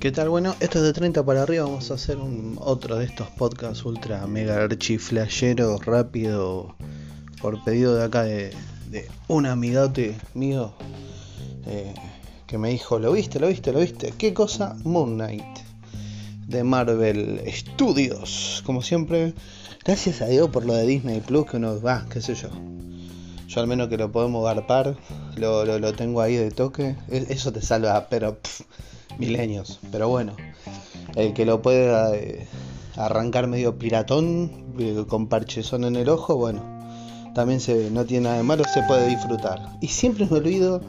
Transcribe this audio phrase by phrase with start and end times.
[0.00, 0.30] ¿Qué tal?
[0.30, 1.64] Bueno, esto es de 30 para arriba.
[1.64, 4.96] Vamos a hacer un, otro de estos podcasts ultra mega archi
[5.84, 6.74] rápido
[7.42, 8.50] por pedido de acá de,
[9.28, 10.72] un amigote mío
[11.66, 11.92] eh,
[12.46, 13.40] que me dijo: ¿Lo viste?
[13.40, 13.74] ¿Lo viste?
[13.74, 14.14] ¿Lo viste?
[14.16, 14.74] ¿Qué cosa?
[14.84, 15.58] Moon Knight
[16.48, 18.62] de Marvel Studios.
[18.64, 19.34] Como siempre,
[19.84, 22.48] gracias a Dios por lo de Disney Plus, que uno va, qué sé yo.
[23.48, 24.96] Yo al menos que lo podemos garpar,
[25.36, 26.96] lo, lo, tengo ahí de toque.
[27.10, 28.38] E, eso te salva, pero
[29.20, 29.78] milenios.
[29.92, 30.34] Pero bueno,
[31.14, 32.48] el que lo pueda eh,
[32.96, 36.62] arrancar medio piratón, eh, con parchezón en el ojo, bueno,
[37.34, 39.60] también se, no tiene nada de malo, se puede disfrutar.
[39.80, 40.80] Y siempre me olvido,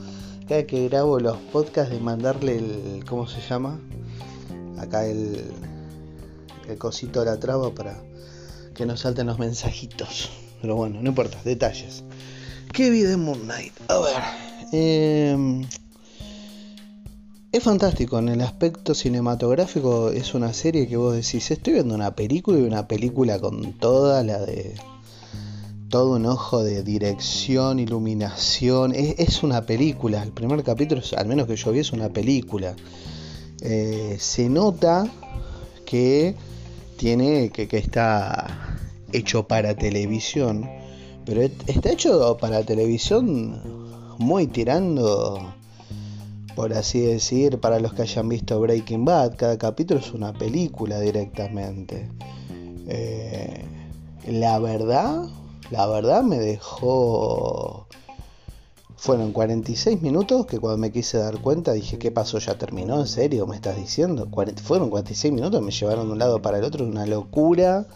[0.47, 3.79] cada que grabo los podcasts, de mandarle el, ¿cómo se llama?
[4.79, 5.43] Acá el,
[6.67, 8.01] el cosito de la traba para
[8.73, 10.31] que no salten los mensajitos.
[10.61, 12.03] Pero bueno, no importa, detalles.
[12.71, 13.73] ¿Qué vi de Moon Knight?
[13.89, 14.15] A ver.
[14.71, 15.65] Eh,
[17.51, 22.15] es fantástico, en el aspecto cinematográfico es una serie que vos decís, estoy viendo una
[22.15, 24.75] película y una película con toda la de...
[25.89, 28.93] Todo un ojo de dirección, iluminación.
[28.95, 30.23] Es, una película.
[30.23, 32.77] El primer capítulo, al menos que yo vi, es una película.
[33.59, 35.11] Eh, se nota
[35.85, 36.33] que
[36.95, 38.77] tiene que, que está
[39.11, 40.69] hecho para televisión.
[41.25, 43.59] Pero está hecho para televisión
[44.17, 45.53] muy tirando
[46.55, 50.99] por así decir, para los que hayan visto Breaking Bad, cada capítulo es una película
[50.99, 52.09] directamente.
[52.87, 53.65] Eh,
[54.27, 55.29] la verdad,
[55.69, 57.87] la verdad me dejó...
[58.97, 62.37] Fueron 46 minutos que cuando me quise dar cuenta dije, ¿qué pasó?
[62.37, 62.99] ¿Ya terminó?
[62.99, 63.47] ¿En serio?
[63.47, 64.29] ¿Me estás diciendo?
[64.63, 67.87] Fueron 46 minutos, me llevaron de un lado para el otro, una locura.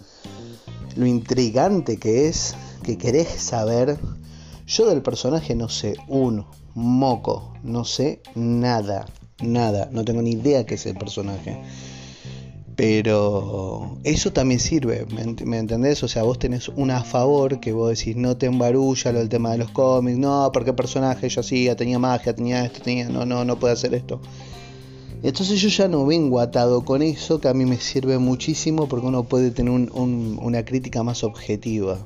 [0.96, 4.00] Lo intrigante que es, que querés saber.
[4.66, 9.08] Yo del personaje no sé uno, moco, no sé nada,
[9.42, 11.58] nada, no tengo ni idea qué es el personaje.
[12.76, 15.06] Pero eso también sirve,
[15.46, 16.04] ¿me, entendés?
[16.04, 19.30] O sea, vos tenés una a favor que vos decís, no te embarulla lo del
[19.30, 23.08] tema de los cómics, no, porque el personaje yo hacía, tenía magia, tenía esto, tenía,
[23.08, 24.20] no, no, no puede hacer esto.
[25.24, 29.08] Entonces yo ya no vengo atado con eso, que a mí me sirve muchísimo porque
[29.08, 31.98] uno puede tener una crítica más objetiva.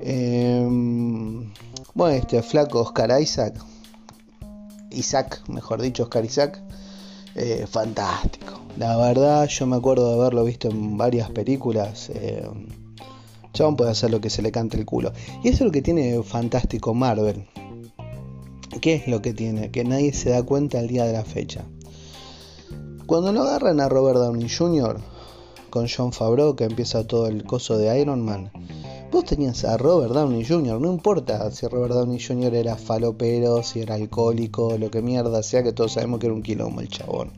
[0.00, 1.52] Em,
[1.98, 3.60] bueno, este flaco Oscar Isaac,
[4.92, 6.62] Isaac, mejor dicho, Oscar Isaac,
[7.34, 8.60] eh, fantástico.
[8.76, 12.08] La verdad, yo me acuerdo de haberlo visto en varias películas.
[12.14, 12.48] Eh,
[13.52, 15.12] Chabón puede hacer lo que se le cante el culo.
[15.42, 17.48] Y eso es lo que tiene fantástico Marvel.
[18.80, 19.72] ¿Qué es lo que tiene?
[19.72, 21.64] Que nadie se da cuenta el día de la fecha.
[23.06, 25.00] Cuando lo agarran a Robert Downey Jr.
[25.70, 28.52] con John Favreau, que empieza todo el coso de Iron Man,
[29.10, 32.54] Vos tenías a Robert Downey Jr., no importa si Robert Downey Jr.
[32.54, 36.42] era falopero, si era alcohólico, lo que mierda sea, que todos sabemos que era un
[36.42, 37.32] quilombo el chabón.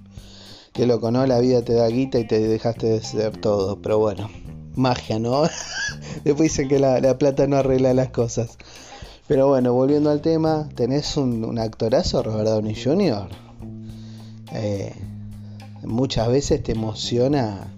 [0.73, 1.25] Que loco, ¿no?
[1.27, 4.29] La vida te da guita y te dejaste de ser todo, pero bueno,
[4.75, 5.43] magia, ¿no?
[6.25, 8.59] Después dicen que la, plata no arregla las cosas.
[9.29, 13.29] Pero bueno, volviendo al tema, tenés un, actorazo, Robert Downey Jr.
[14.55, 14.93] Eh,
[15.85, 17.73] muchas veces te emociona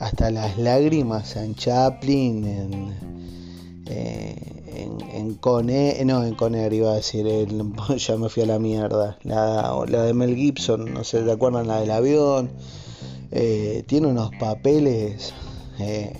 [0.00, 2.94] hasta las lágrimas en Chaplin, en,
[3.86, 7.26] eh, en, Conner, no, en Conner iba a decir,
[7.96, 11.68] ya me fui a la mierda, la, la de Mel Gibson, no sé, ¿te acuerdan
[11.68, 12.50] la del avión?
[13.30, 15.34] Eh, tiene unos papeles,
[15.78, 16.14] eh,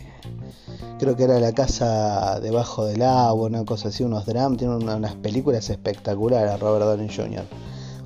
[0.99, 5.15] creo que era La casa debajo del agua, una cosa así, unos dramas, tiene unas
[5.17, 7.47] películas espectaculares Robert Downey Jr.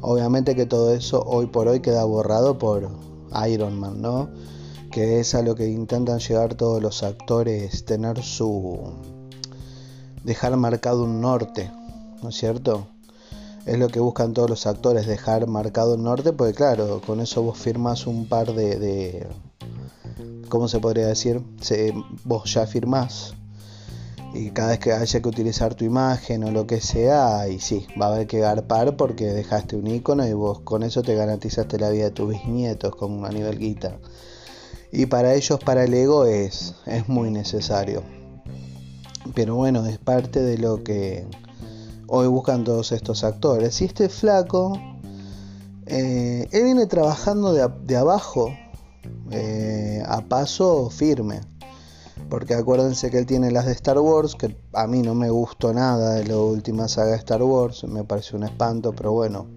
[0.02, 2.90] Obviamente que todo eso hoy por hoy queda borrado por
[3.48, 4.28] Iron Man, ¿no?
[4.94, 8.78] Que es a lo que intentan llegar todos los actores, tener su...
[10.22, 11.68] dejar marcado un norte,
[12.22, 12.86] ¿no es cierto?
[13.66, 17.42] Es lo que buscan todos los actores, dejar marcado un norte, porque claro, con eso
[17.42, 18.78] vos firmas un par de...
[18.78, 19.26] de
[20.48, 21.42] ¿Cómo se podría decir?
[21.60, 23.34] Se, vos ya firmás
[24.32, 27.88] y cada vez que haya que utilizar tu imagen o lo que sea, y sí,
[28.00, 31.80] va a haber que garpar porque dejaste un icono y vos con eso te garantizaste
[31.80, 33.98] la vida de tus bisnietos con a nivel guita
[34.96, 38.04] y para ellos, para el ego, es, es muy necesario.
[39.34, 41.26] Pero bueno, es parte de lo que
[42.06, 43.82] hoy buscan todos estos actores.
[43.82, 44.78] Y este flaco,
[45.86, 48.54] eh, él viene trabajando de, abajo,
[49.32, 51.40] eh, a paso firme.
[52.30, 55.74] Porque acuérdense que él tiene las de Star Wars, que a mí no me gustó
[55.74, 59.48] nada de la última saga de Star Wars, me pareció un espanto, pero bueno,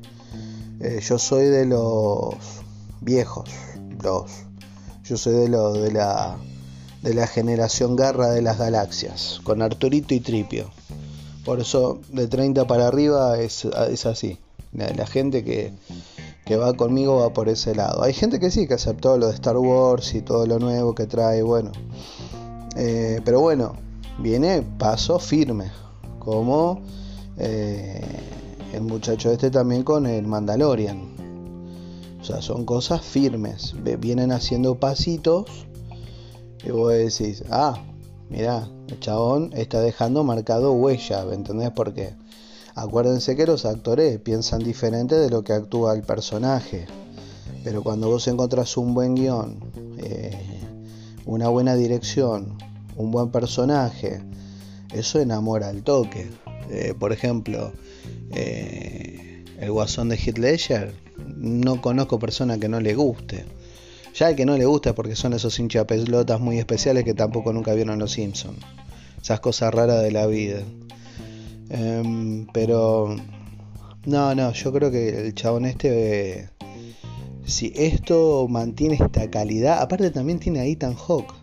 [0.79, 2.33] eh, yo soy de los
[3.01, 3.47] viejos,
[4.03, 4.46] los
[5.07, 6.37] yo soy de, lo, de, la,
[7.01, 10.69] de la generación Guerra de las Galaxias, con Arturito y Tripio.
[11.45, 14.37] Por eso de 30 para arriba es, es así.
[14.73, 15.71] La, gente que,
[16.45, 18.03] que va conmigo va por ese lado.
[18.03, 21.07] Hay gente que sí, que aceptó lo de Star Wars y todo lo nuevo que
[21.07, 21.71] trae, bueno.
[22.75, 23.75] Eh, pero bueno,
[24.19, 25.71] viene paso firme,
[26.19, 26.81] como
[27.37, 28.01] eh,
[28.73, 31.16] el muchacho este también con el Mandalorian.
[32.19, 33.75] O sea, son cosas firmes.
[33.99, 35.45] Vienen haciendo pasitos
[36.63, 37.81] y vos decís, ah,
[38.29, 41.71] mira, el chabón está dejando marcado huella, ¿me entendés?
[41.71, 42.15] Porque
[42.75, 46.87] acuérdense que los actores piensan diferente de lo que actúa el personaje.
[47.63, 49.59] Pero cuando vos encontrás un buen guion,
[49.97, 50.61] eh,
[51.25, 52.57] una buena dirección,
[52.95, 54.21] un buen personaje,
[54.93, 56.29] eso enamora al toque.
[56.69, 57.71] Eh, por ejemplo,
[58.31, 60.93] eh, el guasón de Ledger,
[61.39, 63.45] no conozco persona que no le guste.
[64.13, 67.73] Ya el que no le gusta porque son esos hinchapelotas muy especiales que tampoco nunca
[67.73, 68.57] vieron los Simpsons.
[69.21, 70.61] Esas cosas raras de la vida.
[71.69, 73.15] Em, pero
[74.05, 76.49] no, no, yo creo que el chabón este,
[77.45, 81.33] si esto mantiene esta calidad, aparte también tiene a Ethan Hawke.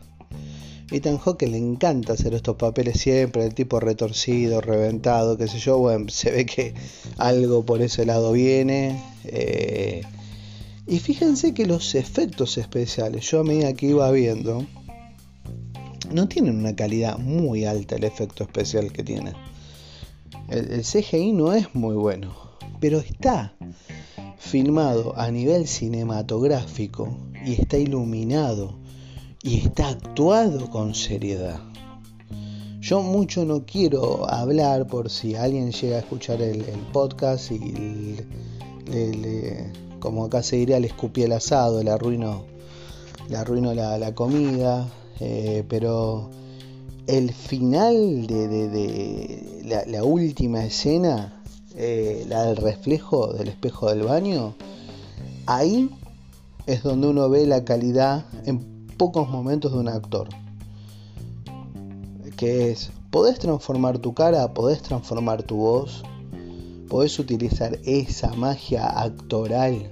[0.95, 5.79] Ethan Hawke le encanta hacer estos papeles siempre, el tipo retorcido, reventado, qué sé yo,
[5.79, 6.73] bueno, se ve que
[7.19, 9.03] algo por ese lado viene.
[9.25, 10.03] Eh,
[10.87, 14.65] y fíjense que los efectos especiales, yo a medida que iba viendo,
[16.13, 19.33] no tienen una calidad muy alta el efecto especial que tiene.
[20.49, 22.37] El, CGI no es muy bueno,
[22.79, 23.57] pero está
[24.39, 28.84] filmado a nivel cinematográfico y está iluminado
[29.45, 31.61] y está actuado con seriedad.
[32.81, 38.17] Yo mucho no quiero hablar por si alguien llega a escuchar el, podcast y
[38.91, 42.45] le como acá se diría, le escupí el asado, le arruino
[43.31, 44.87] la, comida,
[45.19, 46.29] eh, pero
[47.07, 51.43] el final de, la, última escena,
[51.75, 54.55] eh, la del reflejo del espejo del baño,
[55.47, 55.89] ahí
[56.67, 60.29] es donde uno ve la calidad en pocos momentos de un actor.
[62.37, 66.03] Que es, podés transformar tu cara, podés transformar tu voz,
[66.89, 69.91] podés utilizar esa magia actoral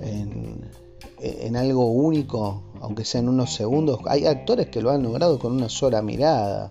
[0.00, 4.00] en, algo único, aunque sea en unos segundos.
[4.06, 6.70] Hay actores que lo han logrado con una sola mirada.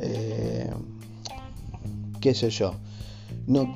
[0.00, 0.70] Eh,
[2.20, 2.74] ¿Qué sé yo?
[3.46, 3.74] No,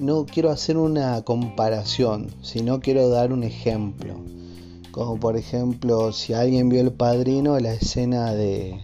[0.00, 4.14] no quiero hacer una comparación, sino quiero dar un ejemplo.
[4.94, 8.80] Como por ejemplo, si alguien vio El Padrino, la escena de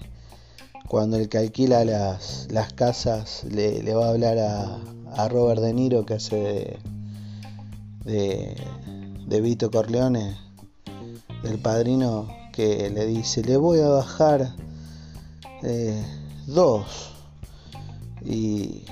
[0.89, 4.81] cuando el que alquila las, las casas le, va a hablar a,
[5.15, 6.81] a Robert De Niro, que hace
[8.05, 8.57] de,
[9.29, 10.37] de Vito Corleone,
[11.45, 14.57] del padrino, que le dice, le voy a bajar
[15.63, 16.05] eh,
[16.49, 17.13] dos.
[18.25, 18.83] Y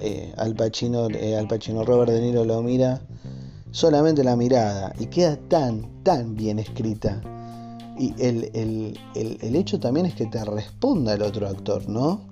[0.00, 3.00] eh, al, Pacino, eh, al Pacino Robert De Niro lo mira,
[3.70, 7.20] solamente la mirada, y queda tan, tan bien escrita.
[7.98, 12.30] Y el, el, el, el hecho también es que te responda el otro actor, ¿no?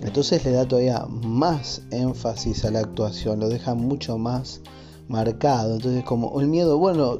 [0.00, 4.60] Entonces le da todavía más énfasis a la actuación, lo deja mucho más
[5.08, 5.74] marcado.
[5.74, 7.18] Entonces, como el miedo, bueno,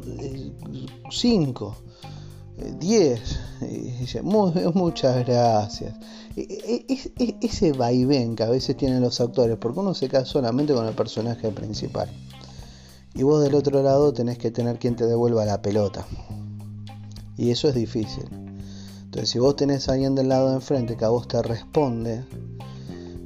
[1.10, 1.76] 5,
[2.78, 3.38] 10,
[4.74, 5.94] muchas gracias.
[6.36, 10.26] E, e, e, ese vaivén que a veces tienen los actores, porque uno se queda
[10.26, 12.10] solamente con el personaje principal.
[13.16, 16.06] Y vos del otro lado tenés que tener quien te devuelva la pelota.
[17.36, 18.24] Y eso es difícil.
[19.04, 22.22] Entonces, si vos tenés a alguien del lado de enfrente que a vos te responde,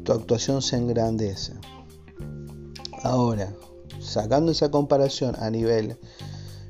[0.05, 1.55] tu actuación se engrandece.
[3.03, 3.53] Ahora,
[3.99, 5.99] sacando esa comparación a nivel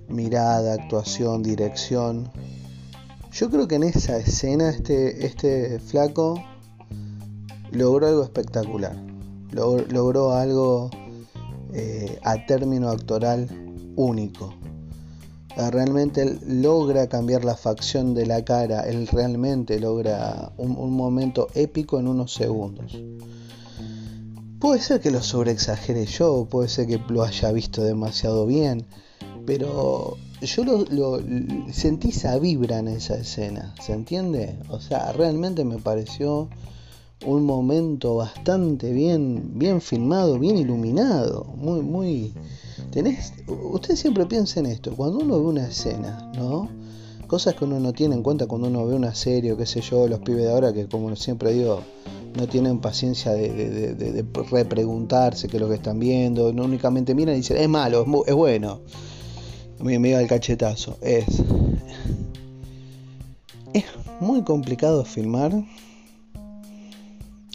[0.08, 2.30] mirada, actuación, dirección,
[3.32, 6.42] yo creo que en esa escena este, este flaco
[7.70, 8.96] logró algo espectacular.
[9.52, 10.90] Logró, algo
[11.72, 13.48] eh, a término actoral
[13.96, 14.54] único.
[15.56, 21.48] Realmente él logra cambiar la facción de la cara, él realmente logra un, un momento
[21.54, 22.96] épico en unos segundos.
[24.60, 28.86] Puede ser que lo sobreexagere yo, puede ser que lo haya visto demasiado bien,
[29.46, 31.20] pero yo lo,
[31.72, 34.58] sentí esa vibra en esa escena, ¿se entiende?
[34.68, 36.48] O sea, realmente me pareció
[37.26, 42.32] un momento bastante bien, bien filmado, bien iluminado, muy, muy.
[42.90, 46.68] Tenés, usted siempre piensa en esto, cuando uno ve una escena, ¿no?
[47.26, 49.80] Cosas que uno no tiene en cuenta cuando uno ve una serie o qué sé
[49.82, 51.80] yo, los pibes de ahora que como siempre digo,
[52.36, 57.38] no tienen paciencia de, repreguntarse qué es lo que están viendo, no únicamente miran y
[57.38, 58.80] dicen, es malo, es, bueno.
[59.78, 60.98] Me, me el cachetazo.
[61.00, 61.24] Es,
[63.72, 63.84] es
[64.20, 65.52] muy complicado filmar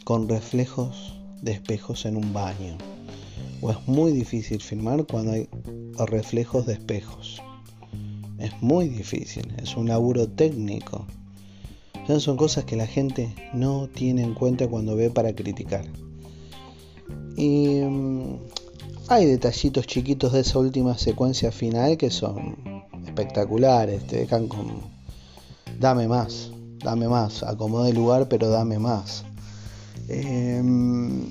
[0.05, 2.77] con reflejos de espejos en un baño.
[3.59, 5.49] o es muy difícil filmar cuando hay
[5.97, 7.41] reflejos de espejos.
[8.37, 11.07] Es muy difícil, es un laburo técnico.
[12.19, 15.85] son cosas que la gente no tiene en cuenta cuando ve para criticar.
[17.35, 18.37] Y mm,
[19.07, 24.81] hay detallitos chiquitos de esa última secuencia final que son espectaculares, te dejan con...
[25.79, 26.51] Dame más,
[26.83, 29.25] dame más, acomode el lugar, pero dame más.
[30.07, 31.25] Em,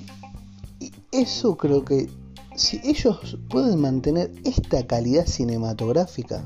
[0.79, 2.09] y eso creo que
[2.55, 6.43] si ellos pueden mantener esta calidad cinematográfica,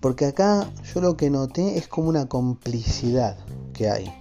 [0.00, 3.36] porque acá yo lo que noté es como una complicidad
[3.74, 4.12] que hay.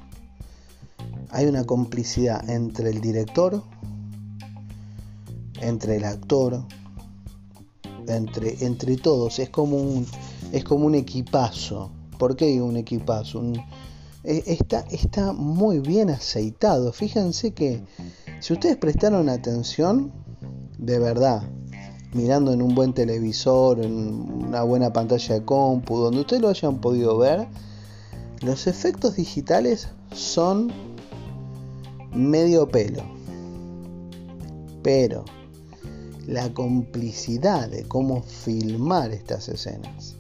[1.32, 3.64] Hay una complicidad entre el director,
[5.62, 6.64] entre el actor,
[8.08, 9.40] entre, entre todos.
[9.40, 10.06] Es como un,
[10.52, 11.92] es como un equipazo.
[12.18, 13.42] ¿Por qué un equipazo?
[14.24, 16.92] E, está, está muy bien aceitado.
[16.92, 17.84] Fíjense que
[18.40, 20.12] si ustedes prestaron atención,
[20.78, 21.44] de verdad,
[22.14, 26.80] mirando en un buen televisor, en una buena pantalla de compu, donde ustedes lo hayan
[26.80, 27.48] podido ver,
[28.42, 30.72] los efectos digitales son
[32.14, 33.04] medio pelo.
[34.82, 35.26] Pero
[36.26, 40.16] la complicidad de cómo filmar estas escenas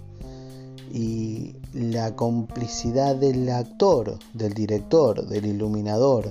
[0.91, 6.29] y la complicidad del actor, del director, del iluminador,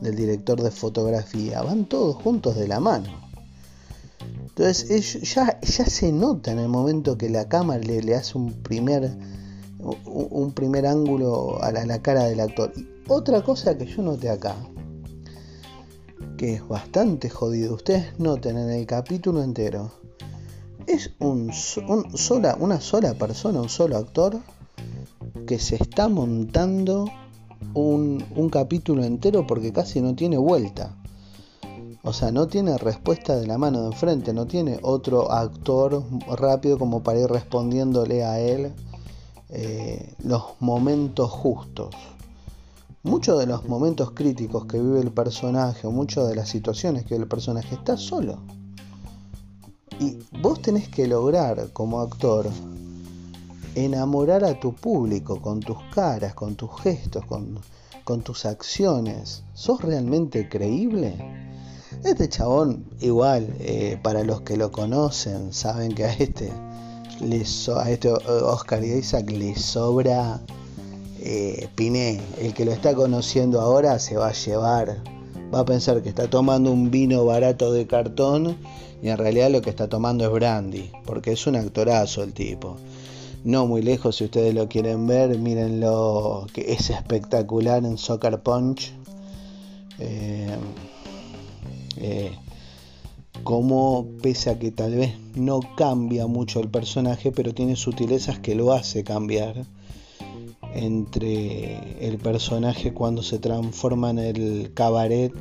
[0.00, 3.08] del director de fotografía, van todos juntos de la mano.
[4.42, 9.10] Entonces ya, se nota en el momento que la cámara le, hace un primer,
[10.04, 12.72] un primer ángulo a la, cara del actor.
[13.08, 14.56] otra cosa que yo noté acá,
[16.36, 20.01] que es bastante jodido, ustedes noten en el capítulo entero,
[20.86, 21.52] es un,
[22.60, 24.40] una sola persona, un solo actor,
[25.46, 27.06] que se está montando
[27.74, 30.96] un, un capítulo entero porque casi no tiene vuelta.
[32.04, 36.02] O sea, no tiene respuesta de la mano de enfrente, no tiene otro actor
[36.36, 38.72] rápido como para ir respondiéndole a él
[39.50, 41.94] eh, los momentos justos.
[43.04, 47.14] Muchos de los momentos críticos que vive el personaje o muchas de las situaciones que
[47.14, 48.38] vive el personaje está solo.
[50.02, 52.50] Y vos tenés que lograr como actor
[53.76, 59.44] enamorar a tu público con tus caras, con tus gestos, con, tus acciones.
[59.54, 61.14] ¿Sos realmente creíble?
[62.02, 66.50] Este chabón, igual, eh, para los que lo conocen, saben que a este,
[67.76, 70.40] a este Oscar Isaac le sobra
[71.20, 72.20] eh, Piné.
[72.40, 75.00] El que lo está conociendo ahora se va a llevar,
[75.54, 78.56] va a pensar que está tomando un vino barato de cartón
[79.02, 82.76] y en realidad lo que está tomando es brandy, porque es un actorazo el tipo.
[83.44, 88.92] No muy lejos, si ustedes lo quieren ver, mírenlo, que es espectacular en Soccer Punch.
[89.98, 90.56] Eh,
[91.96, 92.32] eh,
[93.42, 98.54] como pese a que tal vez no cambia mucho el personaje, pero tiene sutilezas que
[98.54, 99.64] lo hace cambiar
[100.74, 105.32] entre el personaje cuando se transforma en el cabaret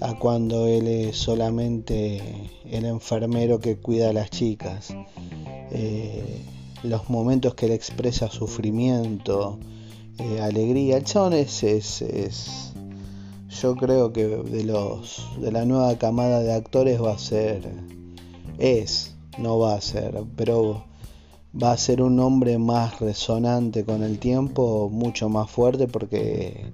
[0.00, 4.94] a cuando él es solamente el enfermero que cuida a las chicas.
[5.72, 6.42] Eh,
[6.82, 9.58] los momentos que él expresa sufrimiento,
[10.18, 10.96] eh, alegría.
[10.96, 12.72] El chabón es, es
[13.50, 17.68] yo creo que de los de la nueva camada de actores va a ser
[18.58, 20.84] es no va a ser pero
[21.54, 26.70] va a ser un hombre más resonante con el tiempo mucho más fuerte porque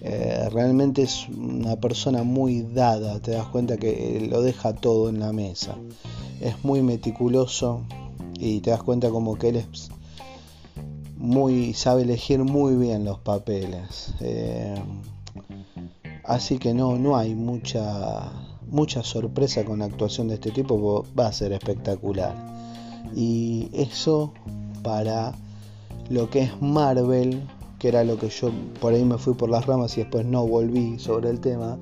[0.00, 3.20] eh, realmente es una persona muy dada.
[3.20, 5.76] Te das cuenta que lo deja todo en la mesa.
[6.40, 7.82] Es muy meticuloso
[8.38, 9.90] y te das cuenta como que él es
[11.16, 14.14] muy sabe elegir muy bien los papeles.
[14.20, 14.74] Eh,
[16.28, 18.30] Así que no, no hay mucha,
[18.66, 22.57] mucha sorpresa con la actuación de este tipo, va a ser espectacular.
[23.14, 24.32] Y eso
[24.82, 25.34] para
[26.10, 27.42] lo que es Marvel,
[27.78, 28.50] que era lo que yo
[28.80, 31.78] por ahí me fui por las ramas y después no volví sobre el tema,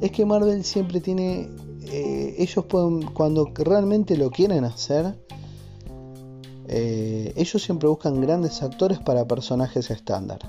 [0.00, 1.48] es que Marvel siempre tiene,
[1.90, 5.14] eh, ellos pueden, cuando realmente lo quieren hacer,
[6.68, 10.40] eh, ellos siempre buscan grandes actores para personajes estándar.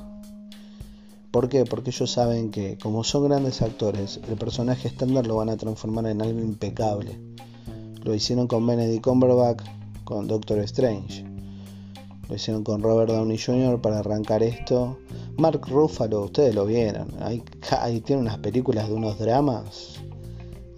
[1.32, 1.66] ¿Por qué?
[1.66, 6.08] Porque ellos saben que como son grandes actores, el personaje estándar lo van a transformar
[6.08, 7.20] en algo impecable.
[8.04, 9.62] Lo hicieron con Benedict Cumberbatch,
[10.08, 11.26] con Doctor Strange.
[12.30, 13.82] Lo hicieron con Robert Downey Jr.
[13.82, 14.98] para arrancar esto.
[15.38, 17.10] Mark Ruffalo, ustedes lo vieron.
[17.20, 17.44] Ahí,
[18.06, 20.00] tiene unas películas de unos dramas.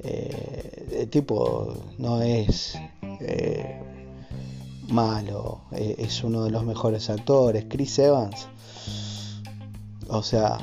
[0.03, 2.75] Eh, tipo, no es
[3.21, 3.79] eh,
[4.89, 5.62] malo.
[5.74, 7.65] Eh, es uno de los mejores actores.
[7.69, 8.48] Chris Evans
[10.09, 10.57] o sea,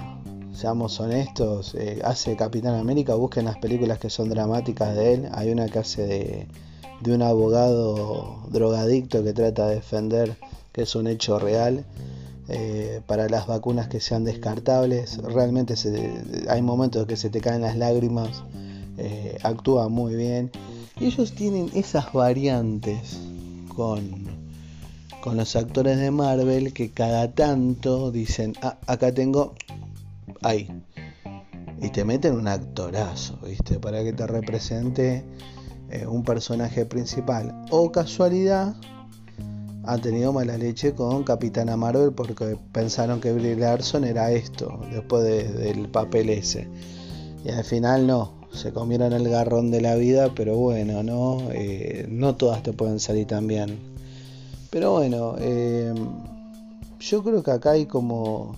[0.53, 5.29] seamos honestos, eh, hace Capitán América, busquen las películas que son dramáticas de él.
[5.33, 6.49] Hay una que hace de,
[7.01, 10.37] de un abogado drogadicto que trata de defender
[10.77, 11.85] que es un hecho real.
[12.49, 15.75] Eh, para las vacunas que sean descartables, realmente
[16.49, 18.45] hay momentos que se te caen las lágrimas,
[18.99, 20.51] eh, actúa muy bien.
[21.01, 23.19] Y ellos tienen esas variantes
[23.75, 24.27] con,
[25.23, 29.55] con los actores de Marvel que cada tanto dicen, ah, acá tengo
[30.43, 30.69] ahí.
[31.81, 33.81] Y te meten un actorazo, ¿viste?
[33.81, 35.25] Para que te represente
[35.91, 37.55] eh, un personaje principal.
[37.71, 38.75] O casualidad,
[39.85, 45.25] han tenido mala leche con Capitana Marvel porque pensaron que Brie Larson era esto, después
[45.25, 46.69] del papel ese.
[47.45, 52.07] Y al final no, se comieron el garrón de la vida, pero bueno, no, eh,
[52.09, 53.79] no todas te pueden salir tan bien.
[54.71, 55.95] Pero bueno, eh,
[56.99, 58.57] yo creo que acá hay como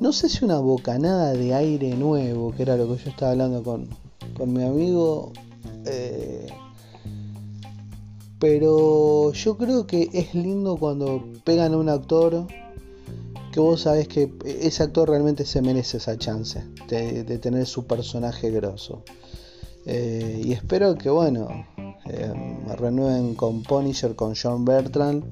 [0.00, 3.62] no sé si una bocanada de aire nuevo, que era lo que yo estaba hablando
[3.62, 3.86] con,
[4.50, 5.30] mi amigo.
[5.86, 6.46] Eh,
[8.38, 12.46] pero yo creo que es lindo cuando pegan a un actor
[13.52, 18.50] que vos sabés que ese actor realmente se merece esa chance de, tener su personaje
[18.50, 19.02] grosso.
[19.86, 21.66] Eh, y espero que, bueno,
[22.06, 22.32] eh,
[22.78, 25.24] renueven con Punisher, con John Bertrand.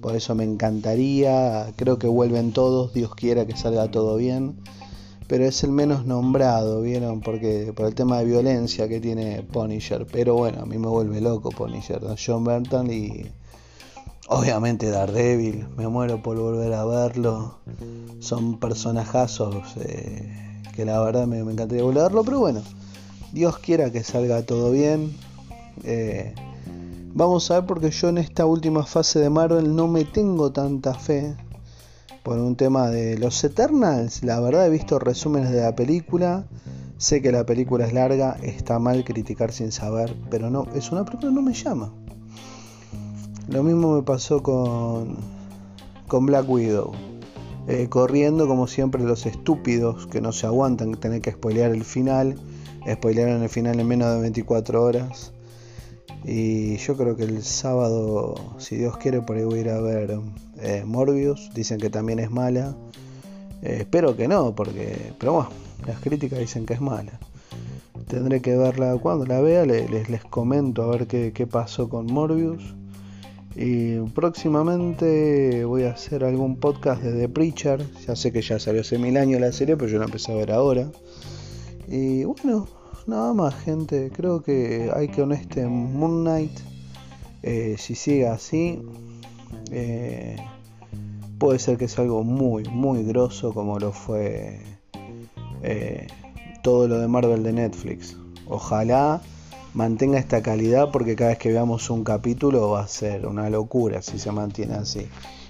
[0.00, 4.56] Por eso me encantaría, creo que vuelven todos, Dios quiera que salga todo bien,
[5.28, 7.20] pero es el menos nombrado, ¿vieron?
[7.20, 11.20] Porque por el tema de violencia que tiene Punisher, pero bueno, a mí me vuelve
[11.20, 13.26] loco Punisher, John Burton y
[14.28, 17.58] obviamente Daredevil, me muero por volver a verlo,
[18.20, 22.62] son personajazos eh, que la verdad me, encantaría volver a verlo, pero bueno,
[23.32, 25.16] Dios quiera que salga todo bien.
[25.84, 26.34] Eh,
[27.18, 30.92] Vamos a ver porque yo en esta última fase de Marvel no me tengo tanta
[30.92, 31.34] fe
[32.26, 34.24] por un tema de los Eternals.
[34.24, 36.44] La verdad he visto resúmenes de la película.
[36.96, 41.04] Sé que la película es larga, está mal criticar sin saber, pero no, es una
[41.04, 41.92] película no me llama.
[43.46, 45.18] Lo mismo me pasó con,
[46.08, 46.90] con Black Widow.
[47.68, 52.34] Eh, corriendo como siempre los estúpidos que no se aguantan tener que spoilear el final.
[52.90, 55.32] Spoilearon el final en menos de 24 horas.
[56.24, 59.80] Y yo creo que el sábado, si Dios quiere, por ahí voy a ir a
[59.80, 60.18] ver
[60.84, 61.50] Morbius.
[61.54, 62.76] Dicen que también es mala.
[63.62, 65.12] Eh, espero que no, porque.
[65.18, 65.50] Pero bueno,
[65.86, 67.18] las críticas dicen que es mala.
[68.08, 69.64] Tendré que verla cuando la vea.
[69.64, 72.74] Les, les, comento a ver qué, qué, pasó con Morbius.
[73.56, 77.84] Y próximamente voy a hacer algún podcast de The Preacher.
[78.06, 80.36] Ya sé que ya salió hace mil años la serie, pero yo la empecé a
[80.36, 80.90] ver ahora.
[81.88, 82.68] Y bueno,
[83.06, 84.10] nada más, gente.
[84.14, 86.52] Creo que hay que honeste Moon Knight.
[87.42, 88.82] Eh, si sigue así,
[89.70, 90.36] eh,
[91.38, 94.60] puede ser que sea algo muy, muy grosso como lo fue
[95.62, 96.06] eh,
[96.62, 98.16] todo lo de Marvel de Netflix.
[98.46, 99.20] Ojalá
[99.74, 104.02] mantenga esta calidad porque cada vez que veamos un capítulo va a ser una locura
[104.02, 105.06] si se mantiene así.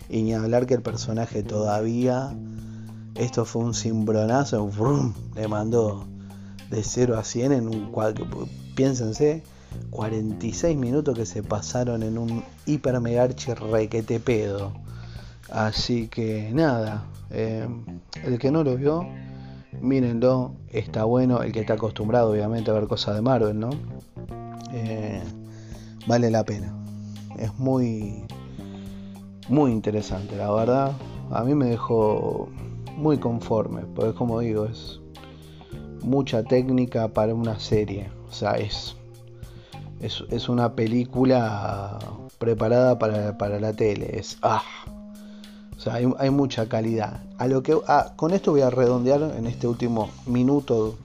[0.08, 2.34] Y ni hablar que el personaje todavía,
[3.14, 4.70] esto fue un cimbronazo,
[5.34, 6.06] le mandó
[6.70, 8.26] de 0 a 100 en un cuadro.
[8.74, 9.42] Piénsense,
[9.90, 14.72] 46 minutos que se pasaron en un hiper mega requete pedo.
[15.50, 17.68] Así que nada, eh,
[18.24, 19.06] el que no lo vio,
[19.80, 21.42] mírenlo, está bueno.
[21.42, 23.70] El que está acostumbrado, obviamente, a ver cosas de Marvel, ¿no?
[24.72, 25.22] Eh,
[26.06, 26.72] vale la pena.
[27.38, 28.24] Es muy,
[29.48, 30.92] muy interesante, la verdad.
[31.30, 32.48] A mí me dejó
[32.96, 35.00] muy conforme, porque como digo, es
[36.02, 38.10] mucha técnica para una serie.
[38.28, 38.96] O sea, es,
[40.00, 41.98] es, una película
[42.38, 44.18] preparada para, la tele.
[44.18, 44.62] Es, ah,
[45.76, 47.22] o sea, hay, mucha calidad.
[47.38, 50.96] A lo que, ah, con esto voy a redondear en este último minuto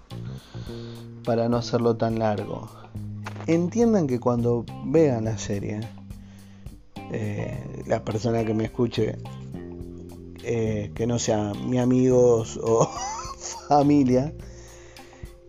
[1.23, 2.69] para no hacerlo tan largo.
[3.47, 5.81] Entiendan que cuando vean la serie,
[7.11, 9.17] eh, la persona que me escuche,
[10.43, 12.89] eh, que no sea mi amigos o
[13.67, 14.33] familia,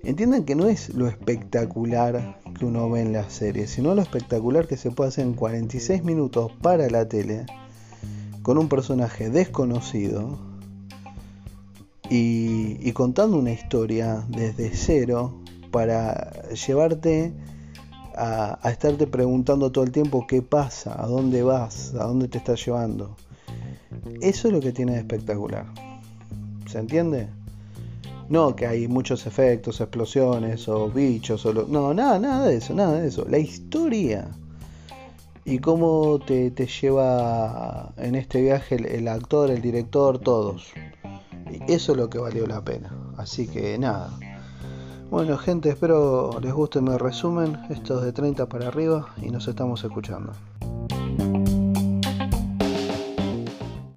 [0.05, 4.67] Entiendan que no es lo espectacular que uno ve en la serie, sino lo espectacular
[4.67, 7.47] que se puede hacer en 46 minutos para la tele
[8.43, 10.39] con un personaje desconocido
[12.11, 17.33] y, contando una historia desde cero para llevarte
[18.17, 22.39] a, a, estarte preguntando todo el tiempo qué pasa, a dónde vas, a dónde te
[22.39, 23.17] estás llevando.
[24.21, 25.67] Eso es lo que tiene de espectacular.
[26.67, 27.29] ¿Se entiende?
[28.33, 32.99] No que hay muchos efectos, explosiones o bichos o No, nada, nada de eso, nada
[32.99, 33.27] de eso.
[33.29, 34.27] La historia
[35.45, 40.73] y cómo te, lleva en este viaje el, actor, el director, todos.
[41.69, 42.91] eso es lo que valió la pena.
[43.19, 44.09] Así que nada.
[45.11, 49.85] Bueno gente, espero les guste mi resumen, estos de 30 para arriba y nos estamos
[49.85, 50.33] escuchando.